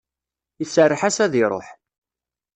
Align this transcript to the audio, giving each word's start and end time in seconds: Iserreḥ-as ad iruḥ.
Iserreḥ-as 0.63 1.17
ad 1.25 1.33
iruḥ. 1.41 1.67